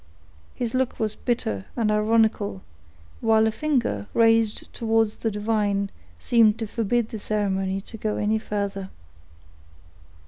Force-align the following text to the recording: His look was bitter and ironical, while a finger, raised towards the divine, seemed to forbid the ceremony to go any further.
His 0.55 0.73
look 0.73 0.99
was 0.99 1.13
bitter 1.13 1.67
and 1.77 1.91
ironical, 1.91 2.63
while 3.19 3.45
a 3.45 3.51
finger, 3.51 4.07
raised 4.15 4.73
towards 4.73 5.17
the 5.17 5.29
divine, 5.29 5.91
seemed 6.17 6.57
to 6.57 6.65
forbid 6.65 7.09
the 7.09 7.19
ceremony 7.19 7.81
to 7.81 7.97
go 7.97 8.17
any 8.17 8.39
further. 8.39 8.89